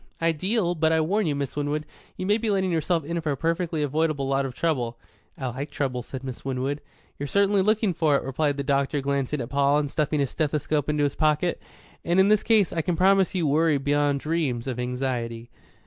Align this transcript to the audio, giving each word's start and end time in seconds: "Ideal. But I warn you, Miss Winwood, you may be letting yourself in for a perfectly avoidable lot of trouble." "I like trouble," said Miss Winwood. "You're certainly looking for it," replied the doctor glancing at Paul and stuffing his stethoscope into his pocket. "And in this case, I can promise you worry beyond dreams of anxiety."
"Ideal. 0.19 0.73
But 0.73 0.91
I 0.91 0.99
warn 0.99 1.27
you, 1.27 1.35
Miss 1.35 1.55
Winwood, 1.55 1.85
you 2.17 2.25
may 2.25 2.39
be 2.39 2.49
letting 2.49 2.71
yourself 2.71 3.05
in 3.05 3.21
for 3.21 3.31
a 3.33 3.37
perfectly 3.37 3.83
avoidable 3.83 4.27
lot 4.27 4.47
of 4.47 4.55
trouble." 4.55 4.97
"I 5.37 5.45
like 5.45 5.69
trouble," 5.69 6.01
said 6.01 6.23
Miss 6.23 6.43
Winwood. 6.43 6.81
"You're 7.19 7.27
certainly 7.27 7.61
looking 7.61 7.93
for 7.93 8.15
it," 8.15 8.23
replied 8.23 8.57
the 8.57 8.63
doctor 8.63 8.99
glancing 8.99 9.41
at 9.41 9.49
Paul 9.51 9.77
and 9.77 9.91
stuffing 9.91 10.19
his 10.19 10.31
stethoscope 10.31 10.89
into 10.89 11.03
his 11.03 11.13
pocket. 11.13 11.61
"And 12.03 12.19
in 12.19 12.29
this 12.29 12.41
case, 12.41 12.73
I 12.73 12.81
can 12.81 12.95
promise 12.95 13.35
you 13.35 13.45
worry 13.45 13.77
beyond 13.77 14.21
dreams 14.21 14.65
of 14.65 14.79
anxiety." 14.79 15.51